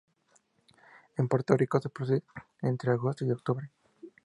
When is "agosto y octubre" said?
2.89-3.69